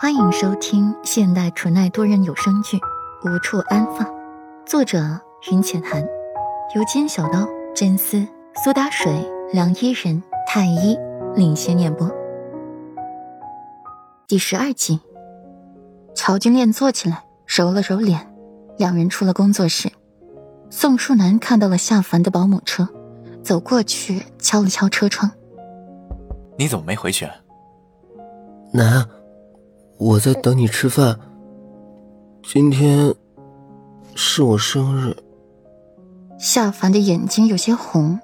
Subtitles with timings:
[0.00, 2.76] 欢迎收听现代纯爱多人有声剧
[3.24, 4.06] 《无处安放》，
[4.64, 6.00] 作者云浅寒，
[6.76, 8.24] 由金小刀、真丝、
[8.62, 9.12] 苏打水、
[9.52, 10.96] 梁伊人、太一
[11.34, 12.08] 领衔演播。
[14.28, 15.00] 第十二集，
[16.14, 18.32] 乔君恋坐起来，揉了揉脸，
[18.76, 19.90] 两人出了工作室。
[20.70, 22.88] 宋树南看到了下凡的保姆车，
[23.42, 25.32] 走过去敲了敲车窗
[26.56, 27.28] ：“你怎么没回去？”
[28.72, 29.04] 南，
[29.98, 31.18] 我在等你吃饭。
[32.44, 33.12] 今天
[34.14, 35.16] 是我生日。
[36.38, 38.18] 夏凡的眼睛有些红。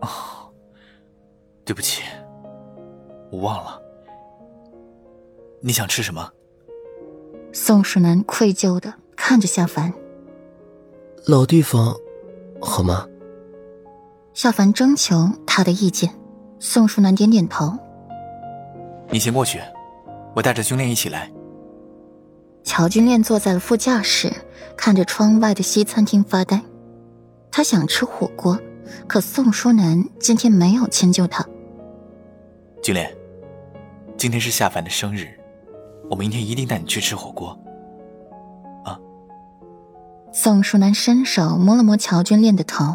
[0.00, 0.08] 哦，
[1.64, 2.02] 对不起，
[3.30, 3.80] 我忘了。
[5.60, 6.28] 你想吃什么？
[7.52, 9.92] 宋树南愧疚的看着夏凡。
[11.26, 11.94] 老地方，
[12.60, 13.06] 好吗？
[14.34, 16.12] 夏凡征求他的意见，
[16.58, 17.72] 宋树楠点点头。
[19.10, 19.60] 你先过去，
[20.34, 21.30] 我带着军恋一起来。
[22.62, 24.32] 乔军恋坐在了副驾驶，
[24.76, 26.62] 看着窗外的西餐厅发呆。
[27.50, 28.58] 他想吃火锅，
[29.06, 31.44] 可宋书南今天没有迁就他。
[32.82, 33.12] 军恋，
[34.16, 35.26] 今天是夏凡的生日，
[36.10, 37.58] 我明天一定带你去吃火锅。
[38.84, 38.98] 啊！
[40.32, 42.94] 宋书南伸手摸了摸乔军恋的头，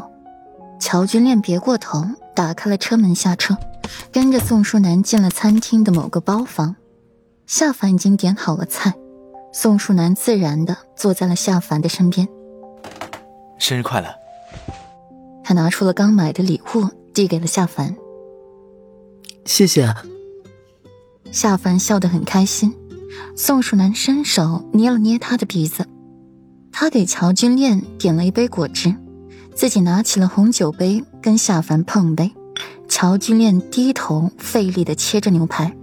[0.80, 3.58] 乔军恋别过头，打开了车门下车。
[4.12, 6.75] 跟着宋书南进了餐厅的某个包房，
[7.45, 8.94] 夏凡已经点好了菜，
[9.52, 12.27] 宋树南自然的坐在了夏凡的身边。
[13.59, 14.08] 生日快乐！
[15.44, 17.95] 他拿出了刚买的礼物，递给了夏凡。
[19.45, 19.94] 谢谢。
[21.31, 22.73] 夏凡笑得很开心，
[23.35, 25.85] 宋树南伸手捏了捏他的鼻子，
[26.72, 28.95] 他给乔君恋点了一杯果汁，
[29.53, 32.33] 自己拿起了红酒杯跟夏凡碰杯。
[32.88, 35.75] 乔君恋低头费力的切着牛排，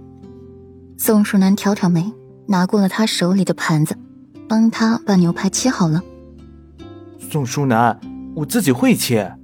[1.03, 2.13] 宋淑楠挑挑眉，
[2.45, 3.97] 拿过了他手里的盘子，
[4.47, 5.99] 帮他把牛排切好了。
[7.17, 7.99] 宋淑楠，
[8.35, 9.35] 我自己会切。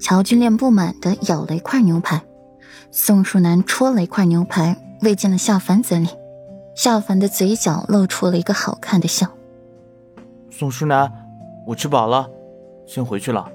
[0.00, 2.22] 乔君恋不满的咬了一块牛排，
[2.90, 6.08] 宋淑楠戳了一块牛排喂进了夏凡嘴里，
[6.74, 9.28] 夏凡的嘴角露出了一个好看的笑。
[10.50, 11.12] 宋淑楠，
[11.66, 12.26] 我吃饱了，
[12.86, 13.46] 先回去了。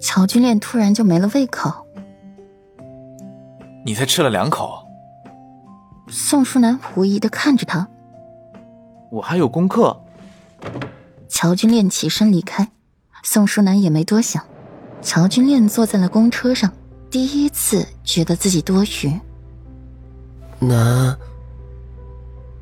[0.00, 1.86] 乔君恋突然就没了胃口。
[3.86, 4.81] 你才吃了两口。
[6.14, 7.88] 宋淑楠狐疑的看着他。
[9.10, 9.98] 我还有功课。
[11.26, 12.70] 乔君恋起身离开，
[13.22, 14.44] 宋淑楠也没多想。
[15.00, 16.70] 乔君恋坐在了公车上，
[17.10, 19.18] 第一次觉得自己多余。
[20.58, 21.16] 南。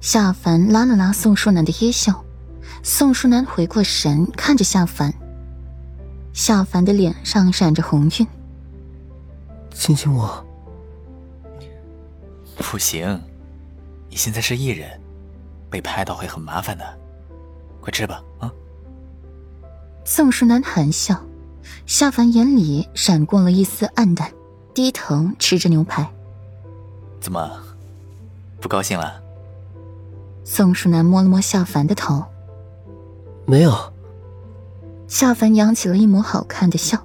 [0.01, 2.13] 夏凡拉了拉宋淑楠的衣袖，
[2.85, 5.13] 宋淑楠回过神，看着夏凡。
[6.33, 8.27] 夏凡的脸上闪着红晕，
[9.75, 10.47] 亲亲我。
[12.57, 13.21] 不行，
[14.11, 15.01] 你现在是艺人，
[15.71, 16.85] 被拍到会很麻烦的。
[17.81, 18.53] 快吃吧，啊！
[20.05, 21.25] 宋淑楠含笑，
[21.87, 24.31] 夏凡眼里闪过了一丝黯淡，
[24.75, 26.11] 低头吃着牛排。
[27.21, 27.63] 怎么，
[28.61, 29.23] 不高兴了？
[30.45, 32.25] 宋淑楠摸了摸夏凡的头，
[33.47, 33.73] 没有。
[35.07, 36.99] 夏凡扬起了一抹好看的笑。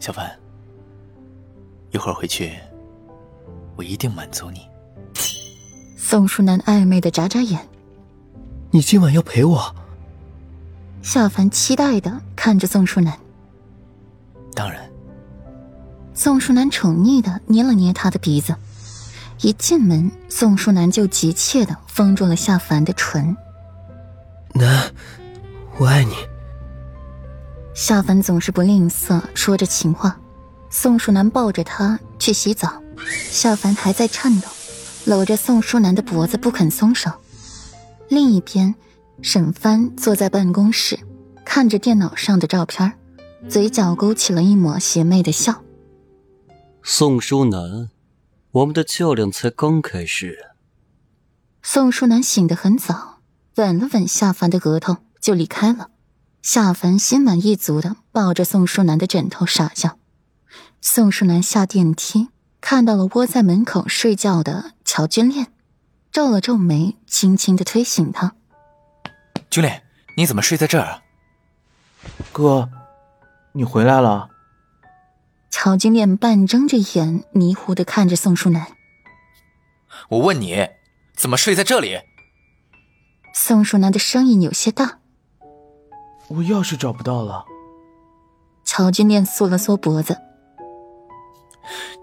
[0.00, 0.38] 小凡，
[1.90, 2.58] 一会儿回去，
[3.76, 4.66] 我一定满足你。
[6.08, 7.68] 宋淑楠暧昧的眨眨眼。
[8.70, 9.74] 你今晚要陪我？
[11.02, 13.18] 夏凡期待的看着宋淑楠。
[14.54, 14.88] 当然。
[16.14, 18.54] 宋淑楠宠溺的捏了捏他的鼻子，
[19.40, 23.36] 一进门，宋淑楠就急切的封住了夏凡的唇。
[24.54, 24.88] 楠，
[25.76, 26.14] 我爱你。
[27.74, 30.16] 夏凡总是不吝啬说着情话，
[30.70, 32.80] 宋淑楠抱着他去洗澡，
[33.28, 34.46] 夏凡还在颤抖，
[35.06, 37.10] 搂着宋淑楠的脖子不肯松手。
[38.08, 38.74] 另一边，
[39.22, 40.98] 沈帆坐在办公室，
[41.44, 42.92] 看着电脑上的照片，
[43.48, 45.62] 嘴角勾起了一抹邪魅的笑。
[46.82, 47.88] 宋淑楠，
[48.50, 50.36] 我们的较量才刚开始。
[51.62, 53.20] 宋淑楠醒得很早，
[53.56, 55.90] 吻了吻夏凡的额头，就离开了。
[56.42, 59.98] 夏凡心满意足的抱着宋淑楠的枕头傻笑。
[60.80, 62.28] 宋淑楠下电梯，
[62.60, 65.52] 看到了窝在门口睡觉的乔君恋，
[66.12, 68.34] 皱了皱眉，轻轻的推醒他
[69.50, 69.82] ：“君恋，
[70.16, 71.02] 你怎么睡在这儿
[72.32, 72.70] ？”“哥，
[73.52, 74.30] 你回来了。”
[75.50, 78.68] 乔君恋半睁着眼，迷糊的看着宋淑楠。
[80.08, 80.68] “我问你，
[81.16, 82.00] 怎么睡在这里？”
[83.34, 85.00] 宋淑楠的声音有些大。
[86.28, 87.44] 我钥匙找不到了。
[88.64, 90.16] 乔君念缩了缩脖子。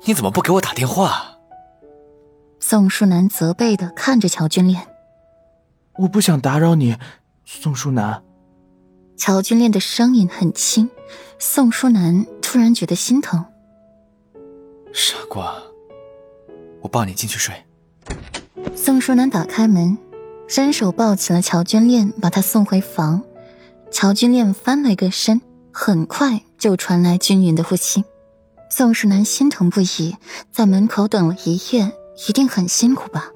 [0.06, 1.33] 你怎么不给我打电话？
[2.74, 4.88] 宋书南责备的看着乔君恋。
[6.00, 6.98] 我不想打扰你，
[7.46, 8.24] 宋书南。
[9.16, 10.90] 乔君恋的声音很轻，
[11.38, 13.46] 宋书南突然觉得心疼。
[14.92, 15.54] 傻瓜，
[16.82, 17.54] 我抱你进去睡。
[18.76, 19.96] 宋书南打开门，
[20.48, 23.22] 伸手抱起了乔君恋，把她送回房。
[23.92, 25.40] 乔君恋翻了一个身，
[25.72, 28.04] 很快就传来均匀的呼吸。
[28.72, 30.18] 宋书南心疼不已，
[30.52, 31.92] 在门口等了一夜，
[32.28, 33.32] 一定很辛苦吧？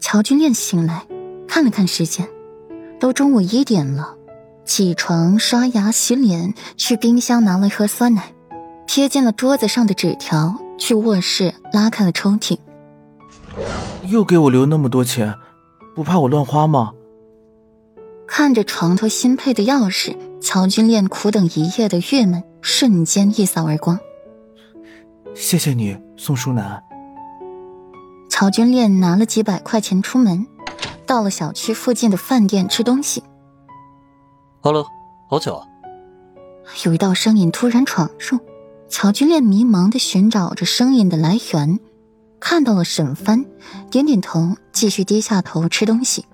[0.00, 1.06] 乔君恋醒来，
[1.48, 2.28] 看了看时间，
[2.98, 4.16] 都中午一点了。
[4.64, 8.32] 起床、刷牙、洗脸，去冰箱拿了一盒酸奶，
[8.86, 12.58] 瞥见了桌子上的纸条，去卧室拉开了抽屉。
[14.06, 15.34] 又给我留那么多钱，
[15.94, 16.92] 不怕我乱花吗？
[18.28, 23.98] 看着床头新配的钥匙，乔君恋苦等一夜的郁闷瞬间一扫而光。
[25.34, 26.80] 谢谢你，宋书南。
[28.40, 30.46] 乔君恋拿了几百块钱出门，
[31.04, 33.22] 到了小区附近的饭店吃东西。
[34.62, 34.86] Hello，
[35.28, 35.66] 好巧啊！
[36.86, 38.38] 有一道声音突然闯入，
[38.88, 41.78] 乔君恋迷茫的寻找着声音的来源，
[42.40, 43.44] 看到了沈帆，
[43.90, 46.24] 点点头，继续低下头吃东西。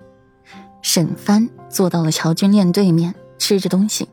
[0.83, 4.09] 沈帆坐到了乔君恋对面，吃着东西。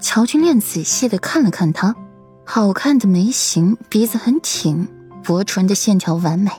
[0.00, 1.96] 乔君恋仔细的看了看他，
[2.44, 4.86] 好看的眉形，鼻子很挺，
[5.24, 6.52] 薄唇的线条完美，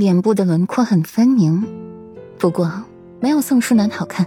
[0.00, 1.62] 脸部的轮廓很分明，
[2.38, 2.72] 不过
[3.20, 4.26] 没有宋书南好看。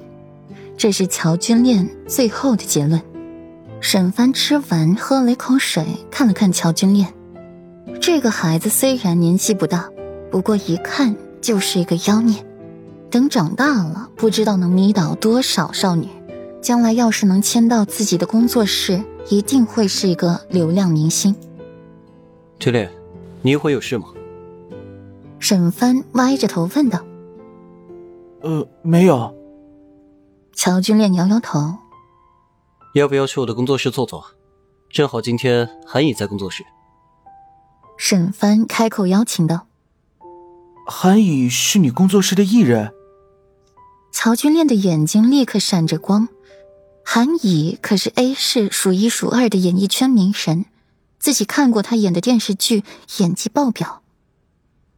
[0.77, 3.01] 这是乔君恋最后的结论。
[3.81, 7.11] 沈帆吃完，喝了一口水，看了看乔君恋。
[7.99, 9.89] 这个孩子虽然年纪不大，
[10.29, 12.45] 不过一看就是一个妖孽。
[13.09, 16.07] 等长大了，不知道能迷倒多少少女。
[16.61, 21.35] 将来要是能签到自己的工作室，一定会是一个流量明星。
[22.59, 22.91] 君恋，
[23.41, 24.09] 你一会有事吗？
[25.43, 27.05] 沈帆歪着头问道。
[28.43, 29.35] 呃，没有。
[30.53, 31.75] 乔君恋摇摇头，
[32.93, 34.23] 要不要去我的工作室坐坐？
[34.89, 36.63] 正好今天韩乙在工作室。
[37.97, 39.67] 沈帆开口邀请道
[40.87, 42.93] ：“韩乙是你工作室的艺人？”
[44.13, 46.29] 乔君恋的眼睛立刻闪着光。
[47.03, 50.63] 韩乙可是 A 市数一数二的演艺圈名神，
[51.19, 52.85] 自己看过他演的电视剧，
[53.17, 54.02] 演技爆表。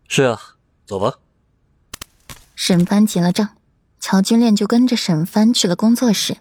[0.07, 0.39] 是啊，
[0.85, 1.15] 走吧。
[2.55, 3.57] 沈帆结了账。
[3.99, 6.37] 乔君恋就跟着沈帆去了工作室。